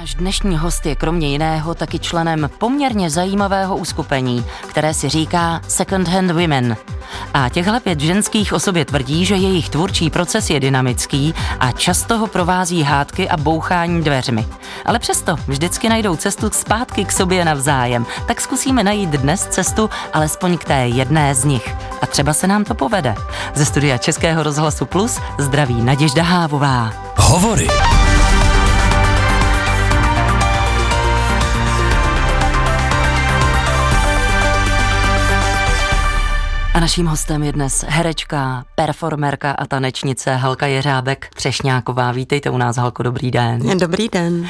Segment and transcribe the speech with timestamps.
[0.00, 6.08] Náš dnešní host je kromě jiného taky členem poměrně zajímavého uskupení, které si říká Second
[6.08, 6.76] Hand Women.
[7.34, 12.18] A těchhle pět ženských o sobě tvrdí, že jejich tvůrčí proces je dynamický a často
[12.18, 14.46] ho provází hádky a bouchání dveřmi.
[14.84, 18.06] Ale přesto vždycky najdou cestu zpátky k sobě navzájem.
[18.26, 21.74] Tak zkusíme najít dnes cestu alespoň k té jedné z nich.
[22.02, 23.14] A třeba se nám to povede.
[23.54, 26.92] Ze studia Českého rozhlasu Plus zdraví Naděžda Hávová.
[27.16, 27.68] Hovory.
[36.80, 42.12] A naším hostem je dnes herečka, performerka a tanečnice Halka Jeřábek Třešňáková.
[42.12, 43.78] Vítejte u nás, Halko, dobrý den.
[43.78, 44.48] Dobrý den.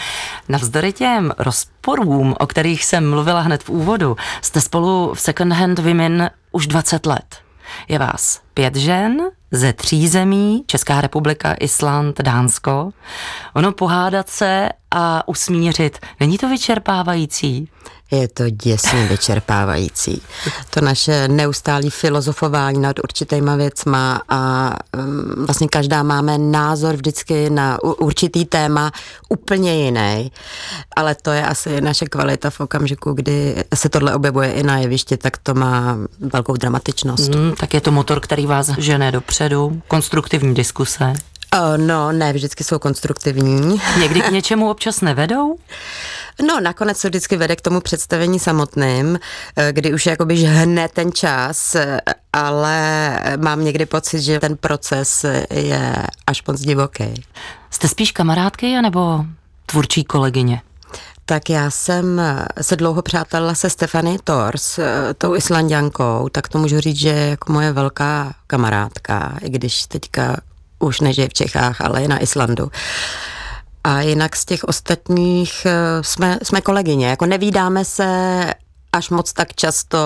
[0.49, 5.79] Navzdory těm rozporům, o kterých jsem mluvila hned v úvodu, jste spolu v Second Hand
[5.79, 7.39] Women už 20 let.
[7.89, 12.91] Je vás pět žen ze tří zemí, Česká republika, Island, Dánsko.
[13.55, 17.69] Ono pohádat se a usmířit, není to vyčerpávající?
[18.11, 20.23] Je to děsně vyčerpávající.
[20.71, 27.83] To naše neustálé filozofování nad určitýma věcma a um, vlastně každá máme názor vždycky na
[27.83, 28.93] určitý téma
[29.29, 30.33] úplně jiný,
[30.97, 35.17] ale to je asi naše kvalita v okamžiku, kdy se tohle objevuje i na jevišti,
[35.17, 37.35] tak to má velkou dramatičnost.
[37.35, 39.40] Mm, tak je to motor, který vás žene dopředu,
[39.89, 41.13] konstruktivní diskuse.
[41.77, 43.81] No, ne, vždycky jsou konstruktivní.
[44.01, 45.57] Někdy k něčemu občas nevedou?
[46.49, 49.19] No, nakonec se vždycky vede k tomu představení samotným,
[49.57, 52.01] eh, kdy už jakoby žhne ten čas, eh,
[52.33, 55.97] ale mám někdy pocit, že ten proces je
[56.27, 57.25] až moc divoký.
[57.71, 59.25] Jste spíš kamarádky anebo
[59.67, 60.63] tvůrčí kolegyně?
[61.31, 62.23] Tak já jsem
[62.61, 67.31] se dlouho přátelila se Stefany Tors, eh, tou islandiankou, tak to můžu říct, že je
[67.31, 70.37] jako moje velká kamarádka, i když teďka
[70.79, 72.71] už nežije v Čechách, ale je na Islandu.
[73.85, 78.05] A jinak z těch ostatních eh, jsme, jsme kolegyně, jako nevídáme se
[78.93, 79.99] až moc tak často,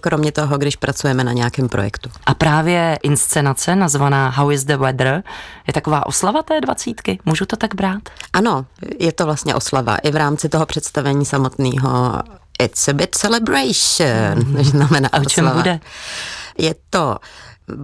[0.00, 2.10] kromě toho, když pracujeme na nějakém projektu.
[2.26, 5.22] A právě inscenace nazvaná How is the weather
[5.66, 7.18] je taková oslava té dvacítky.
[7.24, 8.02] Můžu to tak brát?
[8.32, 8.66] Ano,
[8.98, 9.96] je to vlastně oslava.
[9.96, 12.22] I v rámci toho představení samotného
[12.62, 14.64] It's a bit celebration, mm.
[14.64, 15.62] znamená A o čem oslava.
[15.62, 15.80] bude?
[16.58, 17.16] Je to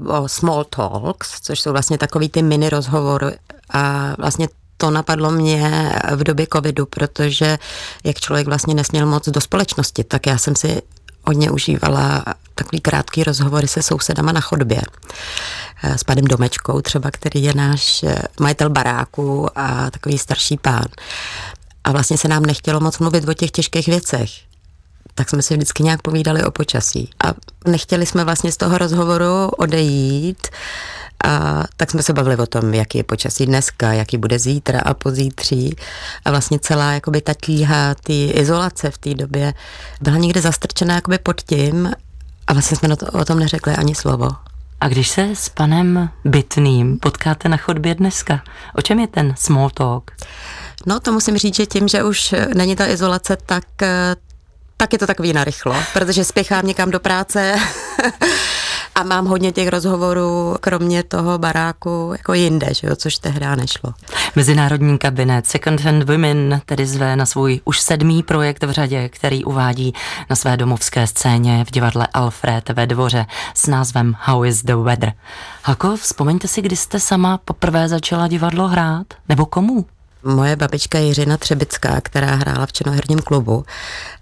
[0.07, 3.39] o small talks, což jsou vlastně takový ty mini rozhovory
[3.71, 4.49] a vlastně
[4.81, 7.59] to napadlo mě v době covidu, protože
[8.05, 10.83] jak člověk vlastně nesměl moc do společnosti, tak já jsem si
[11.27, 12.25] hodně užívala
[12.55, 14.81] takový krátký rozhovory se sousedama na chodbě.
[15.83, 18.05] S panem Domečkou třeba, který je náš
[18.41, 20.89] majitel baráku a takový starší pán.
[21.85, 24.31] A vlastně se nám nechtělo moc mluvit o těch těžkých věcech
[25.15, 27.11] tak jsme si vždycky nějak povídali o počasí.
[27.25, 27.35] A
[27.71, 30.49] nechtěli jsme vlastně z toho rozhovoru odejít,
[31.25, 34.95] a tak jsme se bavili o tom, jaký je počasí dneska, jaký bude zítra a
[34.95, 35.77] pozítří.
[36.25, 39.55] A vlastně celá jakoby ta tíha, ty izolace v té době
[40.01, 41.93] byla někde zastrčená jakoby pod tím
[42.47, 44.29] a vlastně jsme to, o tom neřekli ani slovo.
[44.81, 48.43] A když se s panem Bytným potkáte na chodbě dneska,
[48.75, 50.11] o čem je ten small talk?
[50.87, 53.65] No to musím říct, že tím, že už není ta izolace, tak
[54.81, 57.57] tak je to takový narychlo, protože spěchám někam do práce
[59.01, 63.95] a mám hodně těch rozhovorů, kromě toho baráku, jako jinde, že jo, což tehdy nešlo.
[64.37, 69.45] Mezinárodní kabinet Second Hand Women tedy zve na svůj už sedmý projekt v řadě, který
[69.45, 69.95] uvádí
[70.31, 75.13] na své domovské scéně v divadle Alfred ve dvoře s názvem How is the Weather.
[75.63, 79.07] Hako, vzpomeňte si, kdy jste sama poprvé začala divadlo hrát?
[79.29, 79.87] Nebo komu?
[80.25, 83.65] Moje babička Jiřina Třebická, která hrála v Činoherním klubu,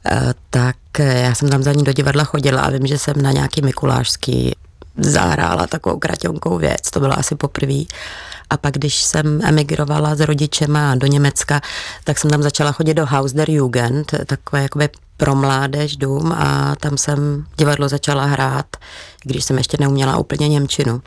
[0.06, 3.32] eh, tak já jsem tam za ní do divadla chodila a vím, že jsem na
[3.32, 4.56] nějaký Mikulášský
[4.98, 7.82] zahrála takovou kraťonkou věc, to bylo asi poprvé.
[8.50, 11.60] A pak, když jsem emigrovala s rodičema do Německa,
[12.04, 14.88] tak jsem tam začala chodit do Haus der Jugend, takové jakoby
[15.18, 18.66] pro mládež dům a tam jsem divadlo začala hrát,
[19.24, 21.02] když jsem ještě neuměla úplně Němčinu.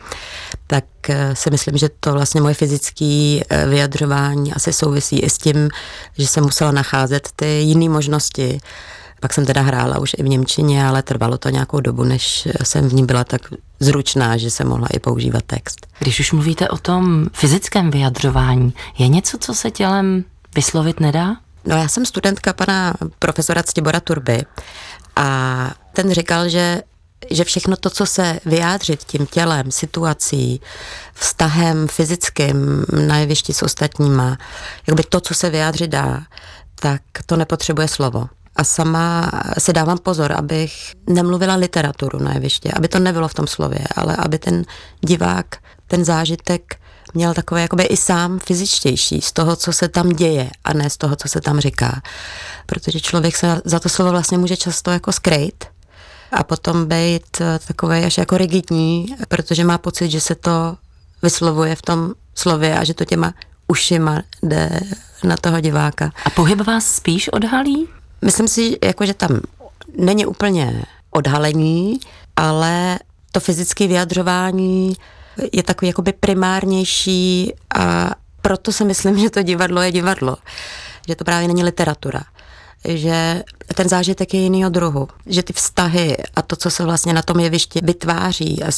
[0.67, 5.37] Tak eh, si myslím, že to vlastně moje fyzické eh, vyjadřování asi souvisí i s
[5.37, 5.69] tím,
[6.17, 8.59] že jsem musela nacházet ty jiné možnosti.
[9.21, 12.89] Pak jsem teda hrála už i v Němčině, ale trvalo to nějakou dobu, než jsem
[12.89, 13.41] v ní byla tak
[13.79, 15.87] zručná, že jsem mohla i používat text.
[15.99, 20.23] Když už mluvíte o tom fyzickém vyjadřování, je něco, co se tělem
[20.55, 21.35] vyslovit nedá?
[21.65, 24.45] No já jsem studentka pana profesora Ctibora Turby
[25.15, 26.81] a ten říkal, že
[27.29, 30.61] že všechno to, co se vyjádřit tím tělem, situací,
[31.13, 34.37] vztahem fyzickým na jevišti s ostatníma,
[34.87, 36.21] jakoby to, co se vyjádřit dá,
[36.75, 38.27] tak to nepotřebuje slovo.
[38.61, 43.47] A sama se dávám pozor, abych nemluvila literaturu na jeviště, aby to nebylo v tom
[43.47, 44.65] slově, ale aby ten
[45.01, 45.45] divák
[45.87, 46.75] ten zážitek
[47.13, 50.97] měl takové jakoby i sám fyzičtější z toho, co se tam děje a ne z
[50.97, 52.01] toho, co se tam říká.
[52.65, 55.65] Protože člověk se za to slovo vlastně může často jako skrejt
[56.31, 60.77] a potom být eh, takové až jako rigidní, protože má pocit, že se to
[61.21, 63.33] vyslovuje v tom slově a že to těma
[63.67, 64.79] ušima jde
[65.23, 66.11] na toho diváka.
[66.25, 67.87] A pohyb vás spíš odhalí?
[68.21, 69.39] Myslím si, jako, že tam
[69.97, 71.99] není úplně odhalení,
[72.35, 72.99] ale
[73.31, 74.97] to fyzické vyjadřování
[75.53, 80.37] je takový jakoby primárnější a proto si myslím, že to divadlo je divadlo.
[81.07, 82.23] Že to právě není literatura.
[82.85, 83.43] Že
[83.75, 85.07] ten zážitek je jinýho druhu.
[85.25, 88.69] Že ty vztahy a to, co se vlastně na tom jevišti vytváří a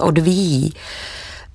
[0.00, 0.74] odvíjí,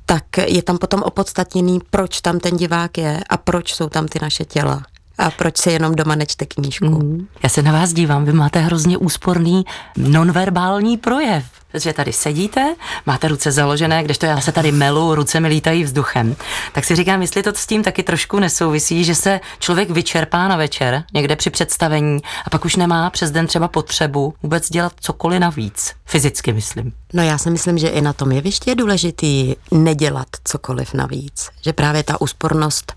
[0.05, 4.19] tak je tam potom opodstatněný, proč tam ten divák je a proč jsou tam ty
[4.21, 4.83] naše těla.
[5.17, 6.85] A proč si jenom doma nečte knížku?
[6.85, 7.27] Mm.
[7.43, 9.65] Já se na vás dívám, vy máte hrozně úsporný
[9.97, 11.45] nonverbální projev.
[11.73, 12.75] Že tady sedíte,
[13.05, 16.35] máte ruce založené, když to já se tady melu, ruce mi lítají vzduchem.
[16.73, 20.55] Tak si říkám, jestli to s tím taky trošku nesouvisí, že se člověk vyčerpá na
[20.55, 25.39] večer někde při představení a pak už nemá přes den třeba potřebu vůbec dělat cokoliv
[25.39, 25.93] navíc.
[26.05, 26.93] Fyzicky myslím.
[27.13, 31.49] No já si myslím, že i na tom jevišti je důležitý nedělat cokoliv navíc.
[31.61, 32.93] Že právě ta úspornost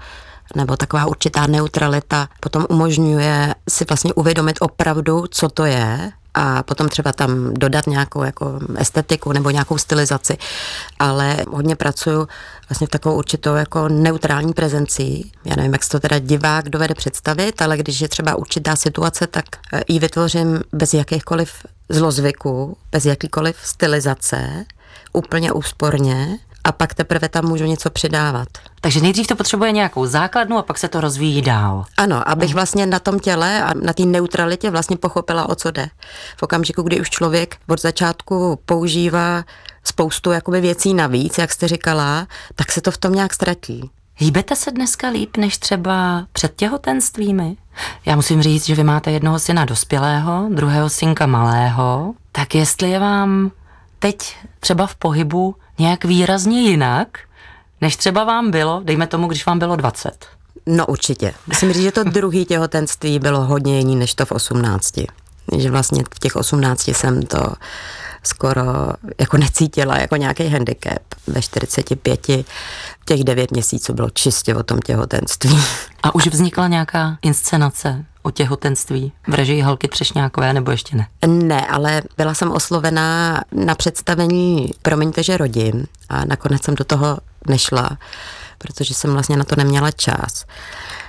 [0.56, 6.88] nebo taková určitá neutralita potom umožňuje si vlastně uvědomit opravdu, co to je a potom
[6.88, 10.38] třeba tam dodat nějakou jako estetiku nebo nějakou stylizaci.
[10.98, 12.28] Ale hodně pracuju
[12.68, 15.32] vlastně v takovou určitou jako neutrální prezencí.
[15.44, 19.26] Já nevím, jak se to teda divák dovede představit, ale když je třeba určitá situace,
[19.26, 21.52] tak eh, ji vytvořím bez jakýchkoliv
[21.88, 24.64] zlozvyků, bez jakýkoliv stylizace,
[25.12, 28.48] úplně úsporně a pak teprve tam můžu něco přidávat.
[28.80, 31.84] Takže nejdřív to potřebuje nějakou základnu a pak se to rozvíjí dál.
[31.96, 35.88] Ano, abych vlastně na tom těle a na té neutralitě vlastně pochopila, o co jde.
[36.36, 39.44] V okamžiku, kdy už člověk od začátku používá
[39.84, 43.90] spoustu jakoby věcí navíc, jak jste říkala, tak se to v tom nějak ztratí.
[44.16, 47.56] Hýbete se dneska líp než třeba před těhotenstvími?
[48.06, 52.98] Já musím říct, že vy máte jednoho syna dospělého, druhého synka malého, tak jestli je
[52.98, 53.50] vám
[53.98, 57.18] teď třeba v pohybu nějak výrazně jinak,
[57.80, 60.26] než třeba vám bylo, dejme tomu, když vám bylo 20?
[60.66, 61.34] No určitě.
[61.46, 64.94] Musím říct, že to druhé těhotenství bylo hodně jiný než to v 18.
[65.58, 67.52] Že vlastně v těch 18 jsem to
[68.22, 68.62] skoro
[69.20, 71.02] jako necítila jako nějaký handicap.
[71.26, 72.26] Ve 45
[73.04, 75.58] těch 9 měsíců bylo čistě o tom těhotenství.
[76.02, 81.06] A už vznikla nějaká inscenace o těhotenství v režii Halky Třešňákové, nebo ještě ne?
[81.26, 87.18] Ne, ale byla jsem oslovená na představení Promiňte, že rodím a nakonec jsem do toho
[87.48, 87.90] nešla,
[88.58, 90.44] protože jsem vlastně na to neměla čas.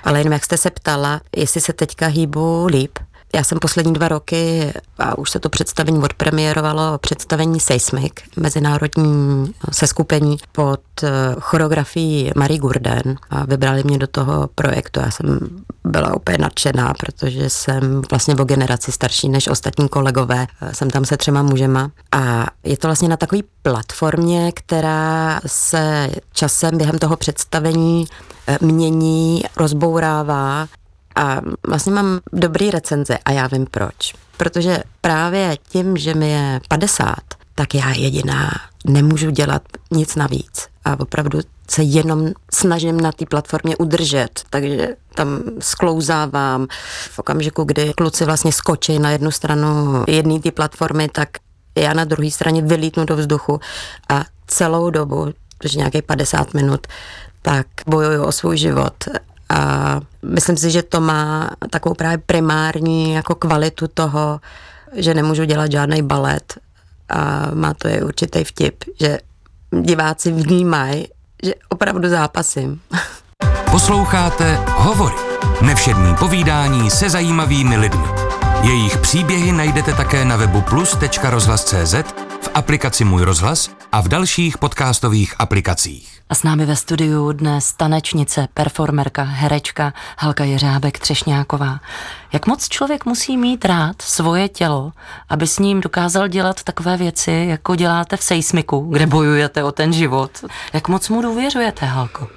[0.04, 2.98] Ale jenom jak jste se ptala, jestli se teďka hýbu líp,
[3.34, 10.36] já jsem poslední dva roky, a už se to představení odpremiérovalo, představení Seismic, mezinárodní seskupení
[10.52, 11.08] pod eh,
[11.40, 15.00] choreografií Marie Gurden a vybrali mě do toho projektu.
[15.00, 15.38] Já jsem
[15.84, 20.46] byla úplně nadšená, protože jsem vlastně o generaci starší než ostatní kolegové.
[20.72, 26.78] Jsem tam se třema mužema a je to vlastně na takové platformě, která se časem
[26.78, 28.04] během toho představení
[28.46, 30.68] eh, mění, rozbourává
[31.16, 34.14] a vlastně mám dobrý recenze a já vím proč.
[34.36, 37.14] Protože právě tím, že mi je 50,
[37.54, 38.50] tak já jediná
[38.86, 40.68] nemůžu dělat nic navíc.
[40.84, 41.40] A opravdu
[41.70, 46.66] se jenom snažím na té platformě udržet, takže tam sklouzávám.
[47.10, 51.28] V okamžiku, kdy kluci vlastně skočí na jednu stranu jedné té platformy, tak
[51.74, 53.60] já na druhé straně vylítnu do vzduchu
[54.08, 56.86] a celou dobu, protože nějakých 50 minut,
[57.42, 58.94] tak bojuju o svůj život
[59.50, 64.40] a myslím si, že to má takovou právě primární jako kvalitu toho,
[64.92, 66.58] že nemůžu dělat žádný balet
[67.08, 69.18] a má to je určitý vtip, že
[69.80, 71.08] diváci vnímají,
[71.42, 72.80] že opravdu zápasím.
[73.70, 75.14] Posloucháte Hovory.
[75.62, 78.06] Nevšední povídání se zajímavými lidmi.
[78.62, 81.94] Jejich příběhy najdete také na webu plus.rozhlas.cz,
[82.42, 86.19] v aplikaci Můj rozhlas a v dalších podcastových aplikacích.
[86.30, 91.80] A s námi ve studiu dnes tanečnice, performerka, herečka Halka Jeřábek Třešňáková.
[92.32, 94.92] Jak moc člověk musí mít rád svoje tělo,
[95.28, 99.92] aby s ním dokázal dělat takové věci, jako děláte v Seismiku, kde bojujete o ten
[99.92, 100.30] život.
[100.72, 102.28] Jak moc mu důvěřujete, Halko?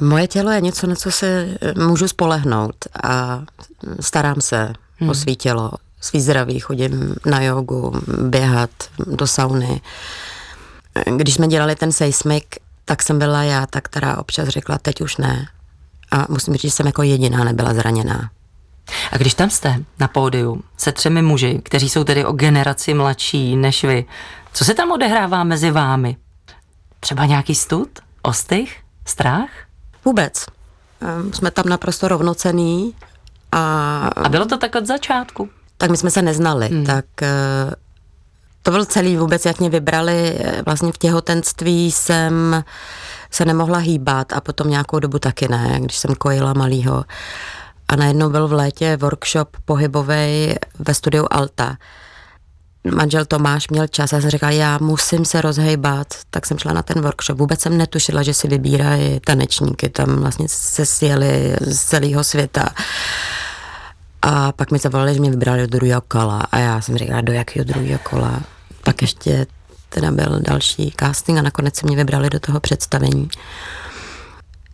[0.00, 3.42] Moje tělo je něco, na co se eh, můžu spolehnout a
[4.00, 5.10] starám se hmm.
[5.10, 5.70] o svý tělo,
[6.00, 8.70] svý zdraví, chodím na jogu, běhat
[9.06, 9.80] do sauny.
[11.16, 12.44] Když jsme dělali ten seismik,
[12.84, 15.48] tak jsem byla já ta, která občas řekla, teď už ne.
[16.10, 18.30] A musím říct, že jsem jako jediná nebyla zraněná.
[19.12, 23.56] A když tam jste na pódiu se třemi muži, kteří jsou tedy o generaci mladší
[23.56, 24.04] než vy,
[24.52, 26.16] co se tam odehrává mezi vámi?
[27.00, 27.88] Třeba nějaký stud?
[28.22, 28.84] Ostych?
[29.06, 29.50] strach?
[30.04, 30.46] Vůbec.
[31.32, 32.94] Jsme tam naprosto rovnocený.
[33.52, 35.48] A, a bylo to tak od začátku?
[35.76, 36.86] Tak my jsme se neznali, hmm.
[36.86, 37.28] tak eh,
[38.64, 40.36] to byl celý vůbec, jak mě vybrali.
[40.38, 42.64] Eh, vlastně v těhotenství jsem
[43.30, 47.04] se nemohla hýbat a potom nějakou dobu taky ne, když jsem kojila malýho.
[47.88, 51.76] A najednou byl v létě workshop pohybový ve studiu Alta.
[52.94, 56.82] Manžel Tomáš měl čas a jsem říkala, já musím se rozhejbat, tak jsem šla na
[56.82, 57.38] ten workshop.
[57.38, 62.68] Vůbec jsem netušila, že si vybírají tanečníky, tam vlastně se sjeli z celého světa.
[64.26, 67.32] A pak mi zavolali, že mě vybrali do druhého kola a já jsem říkala, do
[67.32, 68.40] jakého druhého kola.
[68.82, 69.46] Tak ještě
[69.88, 73.28] teda byl další casting a nakonec se mě vybrali do toho představení.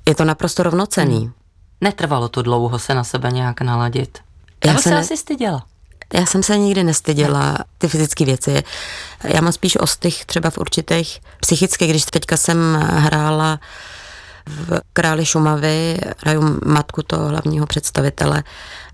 [0.08, 1.18] Je to naprosto rovnocený.
[1.18, 1.32] Hmm.
[1.80, 4.18] Netrvalo to dlouho se na sebe nějak naladit.
[4.66, 4.98] Já se ne...
[4.98, 5.64] asi styděla.
[6.14, 8.62] Já jsem se nikdy nestyděla ty fyzické věci.
[9.24, 13.60] Já mám spíš ostych třeba v určitých psychických, když teďka jsem hrála
[14.46, 18.42] v Králi Šumavy, hraju matku toho hlavního představitele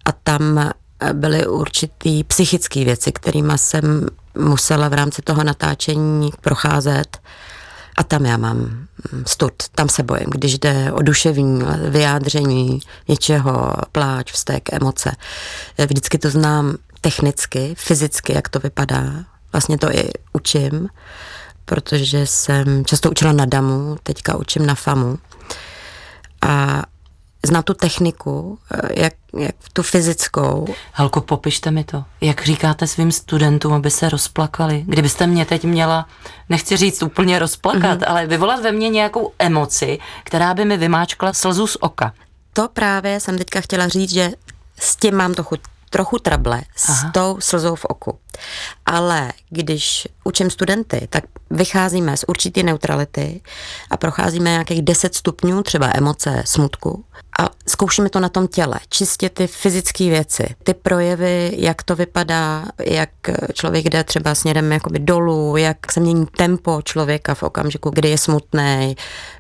[0.05, 0.71] a tam
[1.13, 4.07] byly určitý psychické věci, kterými jsem
[4.39, 7.19] musela v rámci toho natáčení procházet.
[7.97, 8.87] A tam já mám
[9.27, 15.13] stud, tam se bojím, když jde o duševní vyjádření něčeho, pláč, vztek, emoce.
[15.87, 19.05] Vždycky to znám technicky, fyzicky, jak to vypadá.
[19.53, 20.89] Vlastně to i učím,
[21.65, 25.19] protože jsem často učila na DAMu, teďka učím na FAMu.
[26.43, 26.83] A
[27.47, 30.67] znám tu techniku, eh, jak, jak tu fyzickou.
[30.93, 32.05] Halko, popište mi to.
[32.21, 34.85] Jak říkáte svým studentům, aby se rozplakali?
[34.87, 36.07] Kdybyste mě teď měla,
[36.49, 38.11] nechci říct úplně rozplakat, mm-hmm.
[38.11, 42.13] ale vyvolat ve mně nějakou emoci, která by mi vymáčkla slzu z oka.
[42.53, 44.31] To právě jsem teďka chtěla říct, že
[44.79, 45.57] s tím mám trochu
[45.91, 47.11] trochu trable s Aha.
[47.11, 48.19] tou slzou v oku.
[48.87, 53.41] Ale když učím studenty, tak vycházíme z určité neutrality
[53.91, 57.05] a procházíme nějakých 10 stupňů, třeba emoce, smutku
[57.39, 62.65] a zkoušíme to na tom těle, čistě ty fyzické věci, ty projevy, jak to vypadá,
[62.87, 63.11] jak
[63.53, 68.19] člověk jde třeba směrem jakoby dolů, jak se mění tempo člověka v okamžiku, kdy je
[68.19, 68.97] smutný,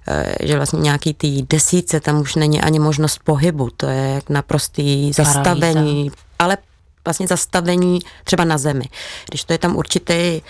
[0.08, 4.30] eh, že vlastně nějaký tý desíce tam už není ani možnost pohybu, to je jak
[4.30, 6.58] naprostý zastavení, ale
[7.04, 8.84] vlastně zastavení třeba na zemi.
[9.30, 10.42] Když to je tam určitý eh,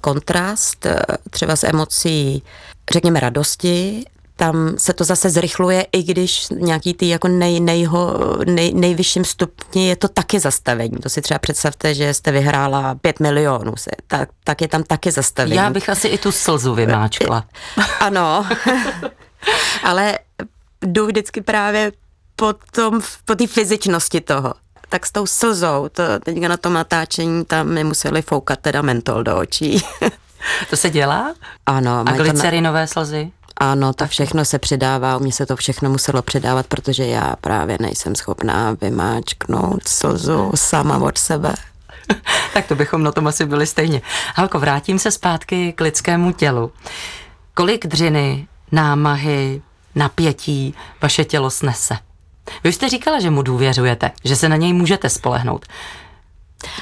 [0.00, 0.98] kontrast, eh,
[1.30, 2.42] třeba s emocí,
[2.92, 4.04] řekněme, radosti,
[4.38, 9.88] tam se to zase zrychluje, i když nějaký ty jako nej, nejho, nej, nejvyšším stupni
[9.88, 10.96] je to taky zastavení.
[11.02, 15.10] To si třeba představte, že jste vyhrála pět milionů, se, tak, tak je tam taky
[15.10, 15.56] zastavení.
[15.56, 17.44] Já bych asi i tu slzu vymáčkla.
[18.00, 18.46] ano,
[19.82, 20.18] ale
[20.84, 21.92] jdu vždycky právě
[22.36, 24.54] po, tom, po té fyzičnosti toho
[24.88, 29.22] tak s tou slzou, to teďka na tom natáčení, tam mi museli foukat teda mentol
[29.22, 29.84] do očí.
[30.70, 31.34] to se dělá?
[31.66, 32.04] Ano.
[32.06, 32.86] A glycerinové na...
[32.86, 33.32] slzy?
[33.60, 37.76] Ano, to všechno se přidává, u mě se to všechno muselo předávat, protože já právě
[37.80, 41.54] nejsem schopná vymáčknout slzu sama od sebe.
[42.54, 44.02] tak to bychom na tom asi byli stejně.
[44.34, 46.72] Halko, vrátím se zpátky k lidskému tělu.
[47.54, 49.62] Kolik dřiny, námahy,
[49.94, 51.98] napětí vaše tělo snese?
[52.64, 55.66] Vy jste říkala, že mu důvěřujete, že se na něj můžete spolehnout.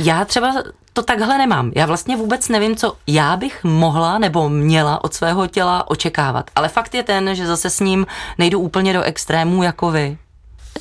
[0.01, 0.55] Já třeba
[0.97, 1.73] to takhle nemám.
[1.75, 6.51] Já vlastně vůbec nevím, co já bych mohla nebo měla od svého těla očekávat.
[6.57, 8.07] Ale fakt je ten, že zase s ním
[8.39, 10.19] nejdu úplně do extrémů jako vy.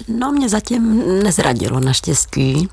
[0.07, 2.69] No, mě zatím nezradilo naštěstí.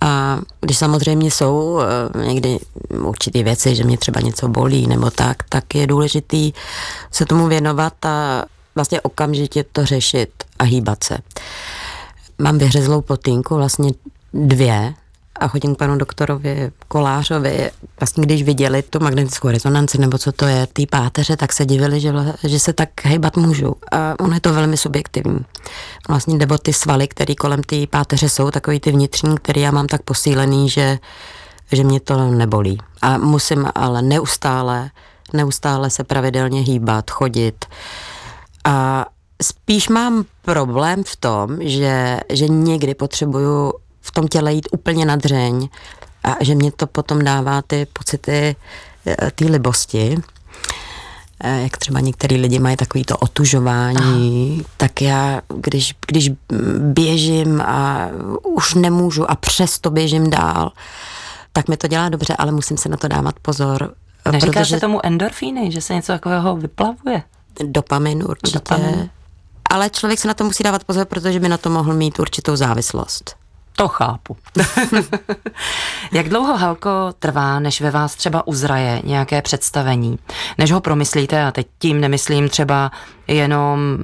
[0.00, 2.58] A když samozřejmě jsou eh, někdy
[2.90, 6.52] určité věci, že mě třeba něco bolí nebo tak, tak je důležitý
[7.10, 11.18] se tomu věnovat a vlastně okamžitě to řešit a hýbat se.
[12.38, 13.90] Mám vyhřezlou potýnku, vlastně
[14.32, 14.94] dvě,
[15.40, 17.70] a chodím k panu doktorovi Kolářovi.
[18.00, 22.00] Vlastně když viděli tu magnetickou rezonanci, nebo co to je, ty páteře, tak se divili,
[22.00, 22.12] že,
[22.44, 23.74] že se tak hejbat můžu.
[23.92, 25.40] A ono je to velmi subjektivní.
[26.08, 29.86] Vlastně nebo ty svaly, které kolem té páteře jsou, takový ty vnitřní, který já mám
[29.86, 30.98] tak posílený, že,
[31.72, 32.78] že mě to nebolí.
[33.02, 34.90] A musím ale neustále,
[35.32, 37.64] neustále se pravidelně hýbat, chodit.
[38.64, 39.06] A
[39.42, 43.72] spíš mám problém v tom, že, že někdy potřebuju
[44.04, 45.68] v tom těle jít úplně na dřeň
[46.24, 48.56] a že mě to potom dává ty pocity
[49.06, 50.18] eh, té libosti,
[51.40, 54.70] eh, jak třeba některý lidi mají takový to otužování, Aha.
[54.76, 56.30] tak já, když, když
[56.78, 58.08] běžím a
[58.42, 60.72] už nemůžu a přesto běžím dál,
[61.52, 63.94] tak mi to dělá dobře, ale musím se na to dávat pozor.
[64.32, 64.74] Neříká protože...
[64.74, 67.22] se tomu endorfíny, že se něco takového vyplavuje?
[67.64, 68.58] Dopamin určitě.
[68.58, 69.10] Dopamin.
[69.70, 72.56] Ale člověk se na to musí dávat pozor, protože by na to mohl mít určitou
[72.56, 73.36] závislost.
[73.76, 74.36] To chápu.
[76.12, 80.18] Jak dlouho, Halko, trvá, než ve vás třeba uzraje nějaké představení?
[80.58, 82.90] Než ho promyslíte, a teď tím nemyslím třeba
[83.26, 83.98] jenom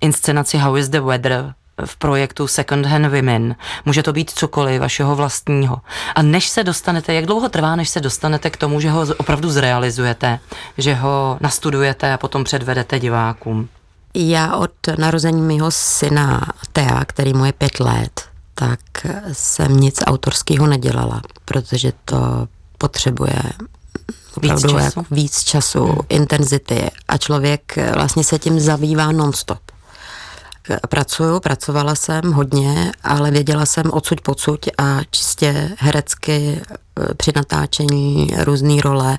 [0.00, 3.56] inscenaci How is the Weather v projektu Second Hand Women.
[3.84, 5.80] Může to být cokoliv vašeho vlastního.
[6.14, 9.50] A než se dostanete, jak dlouho trvá, než se dostanete k tomu, že ho opravdu
[9.50, 10.38] zrealizujete,
[10.78, 13.68] že ho nastudujete a potom předvedete divákům?
[14.14, 16.40] Já od narození mého syna
[16.72, 18.29] Tea, který mu je pět let,
[18.60, 22.48] tak jsem nic autorského nedělala, protože to
[22.78, 23.42] potřebuje
[24.42, 25.98] víc času, jako víc času hmm.
[26.08, 29.58] intenzity a člověk vlastně se tím zabývá nonstop.
[30.88, 38.30] Pracuju, pracovala jsem hodně, ale věděla jsem odsud pocud a čistě herecky e, při natáčení
[38.38, 39.18] různé role,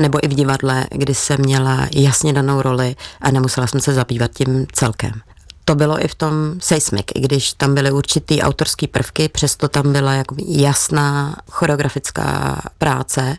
[0.00, 4.30] nebo i v divadle, kdy jsem měla jasně danou roli a nemusela jsem se zabývat
[4.30, 5.12] tím celkem.
[5.64, 9.92] To bylo i v tom Seismic, i když tam byly určitý autorský prvky, přesto tam
[9.92, 13.36] byla jako jasná choreografická práce,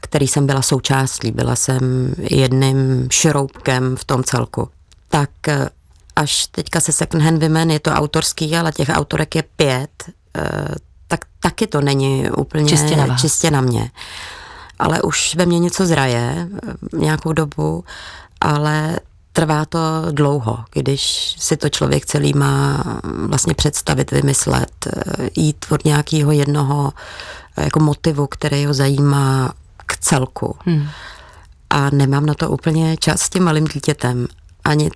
[0.00, 4.68] který jsem byla součástí, byla jsem jedným šroubkem v tom celku.
[5.08, 5.70] Tak e,
[6.18, 9.90] až teďka se Second Hand Women je to autorský, ale těch autorek je pět,
[10.36, 10.42] eh,
[11.08, 13.20] tak taky to není úplně čistě na, vás.
[13.20, 13.90] čistě na mě.
[14.78, 17.84] Ale už ve mně něco zraje eh, nějakou dobu,
[18.40, 18.98] ale
[19.38, 19.78] trvá to
[20.10, 22.84] dlouho, když si to člověk celý má
[23.26, 26.92] vlastně představit, vymyslet, eh, jít od nějakého jednoho
[27.56, 29.52] jako motivu, který ho zajímá
[29.86, 30.56] k celku.
[30.64, 30.88] Hmm.
[31.70, 34.26] A nemám na to úplně čas s tím malým dítětem.
[34.64, 34.90] Ani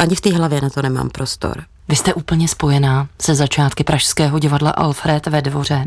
[0.00, 1.64] ani v té hlavě na to nemám prostor.
[1.90, 5.86] Vy jste úplně spojená se začátky Pražského divadla Alfred ve dvoře.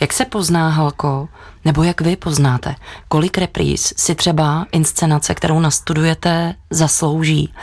[0.00, 1.28] Jak se pozná Halko,
[1.64, 2.74] nebo jak vy poznáte,
[3.08, 7.54] kolik repríz si třeba inscenace, kterou nastudujete, zaslouží?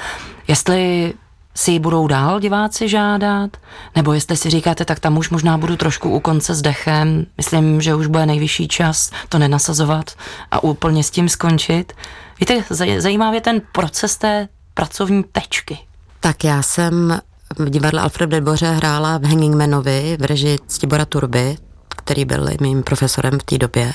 [0.48, 1.14] Jestli
[1.56, 3.58] si ji budou dál diváci žádat,
[3.96, 7.82] nebo jestli si říkáte, tak tam už možná budu trošku u konce s dechem, myslím,
[7.82, 10.12] že už bude nejvyšší čas to nenasazovat
[10.52, 11.94] a úplně s tím skončit.
[12.40, 12.64] Víte,
[13.00, 15.80] zajímavě ten proces té pracovní tečky?
[16.20, 17.20] Tak já jsem
[17.56, 21.58] v divadle Alfred Delboře hrála v Hangingmanovi v režii Stibora Turby,
[21.90, 23.94] který byl mým profesorem v té době.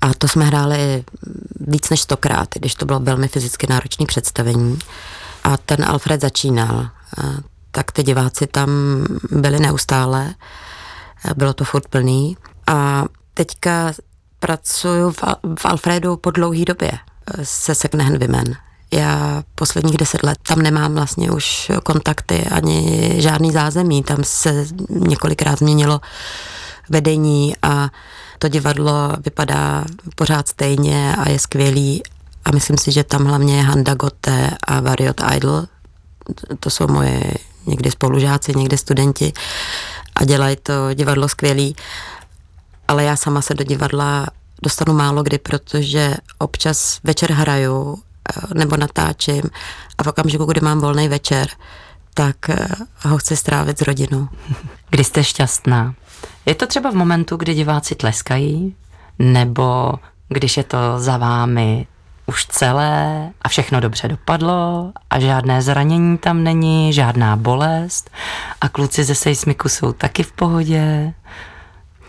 [0.00, 1.04] A to jsme hráli
[1.60, 4.78] víc než stokrát, když to bylo velmi fyzicky náročné představení.
[5.44, 6.88] A ten Alfred začínal.
[7.70, 8.70] Tak ty diváci tam
[9.30, 10.34] byli neustále.
[11.36, 12.36] Bylo to furt plný.
[12.66, 13.92] A teďka
[14.38, 15.10] pracuju
[15.56, 16.92] v, Alfredu po dlouhé době
[17.42, 18.56] se Second Hand Women.
[18.94, 24.02] Já posledních deset let tam nemám vlastně už kontakty ani žádný zázemí.
[24.02, 26.00] Tam se několikrát změnilo
[26.88, 27.90] vedení a
[28.38, 32.02] to divadlo vypadá pořád stejně a je skvělý.
[32.44, 35.64] A myslím si, že tam hlavně je Handa Gotte a Variot Idol.
[36.60, 37.22] To jsou moje
[37.66, 39.32] někdy spolužáci, někdy studenti
[40.14, 41.76] a dělají to divadlo skvělý.
[42.88, 44.26] Ale já sama se do divadla
[44.62, 47.98] dostanu málo kdy, protože občas večer hraju
[48.54, 49.42] nebo natáčím
[49.98, 51.48] a v okamžiku, kdy mám volný večer,
[52.14, 52.68] tak eh,
[53.02, 54.28] ho chci strávit s rodinou.
[54.90, 55.94] Kdy jste šťastná?
[56.46, 58.76] Je to třeba v momentu, kdy diváci tleskají?
[59.18, 59.92] Nebo
[60.28, 61.86] když je to za vámi
[62.26, 68.10] už celé a všechno dobře dopadlo a žádné zranění tam není, žádná bolest
[68.60, 71.14] a kluci ze sejsmiku jsou taky v pohodě.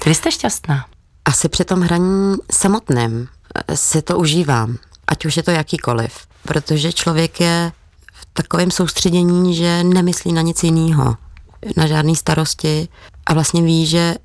[0.03, 0.85] Kdy jste šťastná?
[1.25, 3.27] Asi při tom hraní samotném
[3.73, 4.77] si to užívám
[5.25, 7.71] už je to jakýkoliv, protože člověk je
[8.13, 11.15] v takovém soustředění, že nemyslí na nic jiného,
[11.77, 12.87] na žádné starosti
[13.25, 14.15] a vlastně ví, že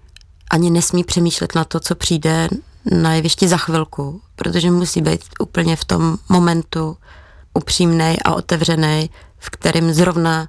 [0.50, 2.48] ani nesmí přemýšlet na to, co přijde
[2.92, 6.96] na jevišti za chvilku, protože musí být úplně v tom momentu
[7.54, 10.48] upřímný a otevřený, v kterém zrovna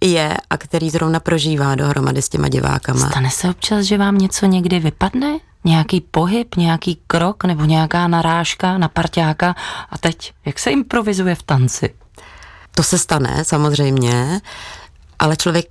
[0.00, 3.10] je a který zrovna prožívá dohromady s těma divákama.
[3.10, 5.38] Stane se občas, že vám něco někdy vypadne?
[5.68, 9.54] Nějaký pohyb, nějaký krok nebo nějaká narážka na parťáka
[9.90, 11.94] a teď, jak se improvizuje v tanci?
[12.74, 14.40] To se stane samozřejmě,
[15.18, 15.66] ale člověk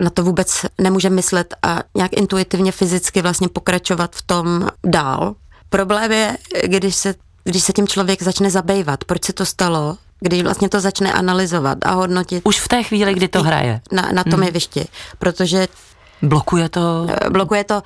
[0.00, 5.34] na to vůbec nemůže myslet a nějak intuitivně fyzicky vlastně pokračovat v tom dál.
[5.68, 7.14] Problém je, když se,
[7.44, 11.78] když se tím člověk začne zabývat, proč se to stalo, když vlastně to začne analyzovat
[11.84, 12.42] a hodnotit.
[12.46, 13.80] Už v té chvíli, kdy to hraje.
[13.92, 14.42] Na, na tom hmm.
[14.42, 14.84] jevišti,
[15.18, 15.68] protože...
[16.22, 17.06] Blokuje to...
[17.30, 17.82] Blokuje to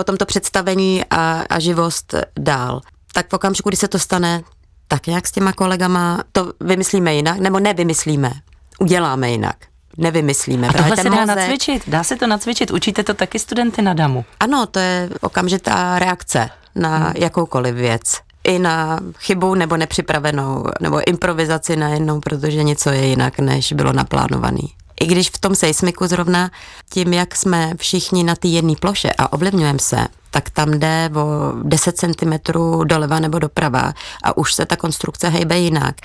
[0.00, 2.80] potom to představení a, a živost dál.
[3.12, 4.42] Tak v okamžiku, kdy se to stane,
[4.88, 8.32] tak nějak s těma kolegama to vymyslíme jinak, nebo nevymyslíme,
[8.78, 9.56] uděláme jinak.
[9.98, 10.68] Nevymyslíme.
[10.68, 11.26] A tohle se dá mozek...
[11.26, 14.24] nacvičit, dá se to nacvičit, učíte to taky studenty na damu.
[14.40, 17.12] Ano, to je okamžitá reakce na hmm.
[17.16, 18.02] jakoukoliv věc.
[18.44, 24.68] I na chybu nebo nepřipravenou, nebo improvizaci najednou, protože něco je jinak, než bylo naplánovaný.
[25.00, 26.50] I když v tom sejsmiku zrovna
[26.90, 31.52] tím, jak jsme všichni na té jedné ploše a ovlivňujeme se, tak tam jde o
[31.62, 32.52] 10 cm
[32.84, 35.96] doleva nebo doprava a už se ta konstrukce hejbe jinak.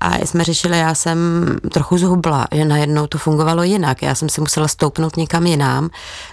[0.00, 1.18] A jsme řešili, já jsem
[1.72, 4.02] trochu zhubla, že najednou to fungovalo jinak.
[4.02, 5.90] Já jsem si musela stoupnout někam jinam,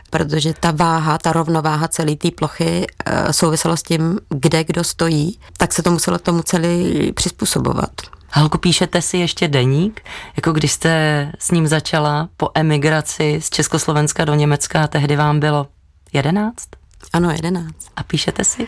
[0.09, 5.39] protože ta váha, ta rovnováha celé té plochy eh, souvisela s tím, kde kdo stojí,
[5.57, 7.91] tak se to muselo tomu celý přizpůsobovat.
[8.37, 10.01] Halko, píšete si ještě deník,
[10.35, 15.67] jako když jste s ním začala po emigraci z Československa do Německa, tehdy vám bylo
[16.13, 16.67] jedenáct?
[17.13, 17.91] Ano, jedenáct.
[17.95, 18.67] A píšete si?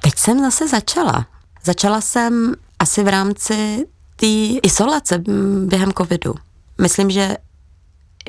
[0.00, 1.26] Teď jsem zase začala.
[1.64, 4.26] Začala jsem asi v rámci té
[4.62, 5.22] izolace
[5.66, 6.34] během covidu.
[6.80, 7.36] Myslím, že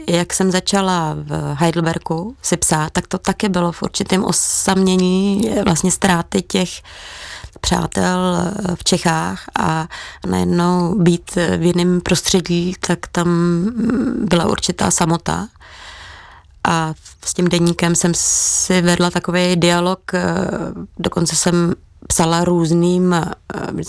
[0.10, 5.92] jak jsem začala v Heidelbergu si psát, tak to taky bylo v určitém osamění vlastně
[5.92, 6.70] ztráty těch
[7.62, 9.88] přátel v Čechách a
[10.28, 13.28] najednou být v jiném prostředí, tak tam
[14.26, 15.48] byla určitá samota.
[16.68, 16.94] A
[17.26, 20.12] s tím deníkem jsem si vedla takový dialog,
[21.00, 21.74] dokonce jsem
[22.08, 23.26] psala různým, eh,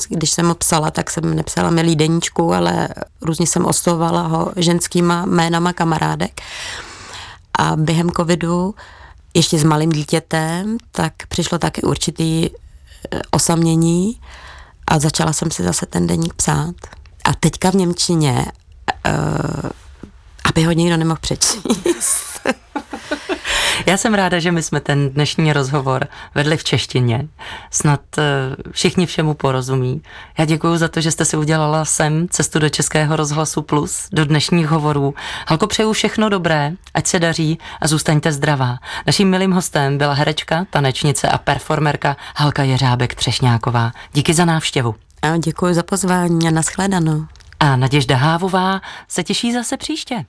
[0.09, 2.89] když jsem ho psala, tak jsem nepsala milý deníčku, ale
[3.23, 6.41] různě jsem oslovovala ho ženskýma jménama kamarádek.
[7.59, 8.75] A během covidu
[9.35, 12.59] ještě s malým dítětem, tak přišlo taky určitý eh,
[13.31, 14.21] osamění
[14.87, 16.75] a začala jsem si zase ten deník psát.
[17.25, 18.47] A teďka v Němčině,
[19.07, 19.71] uh,
[20.45, 22.32] aby ho nikdo nemohl přečíst.
[23.87, 27.29] Já jsem ráda, že my jsme ten dnešní rozhovor vedli v češtině.
[27.71, 28.23] Snad eh,
[28.71, 30.03] všichni všemu porozumí.
[30.39, 34.25] Já děkuji za to, že jste si udělala sem cestu do Českého rozhlasu Plus, do
[34.25, 35.15] dnešních hovorů.
[35.49, 38.79] Halko, přeju všechno dobré, ať se daří a zůstaňte zdravá.
[39.07, 43.93] Naším milým hostem byla herečka, tanečnice a performerka Halka Jeřábek Třešňáková.
[44.13, 44.95] Díky za návštěvu.
[45.23, 47.27] A děkuji za pozvání a nashledanou.
[47.61, 50.25] A Naděžda Hávová se těší zase příště.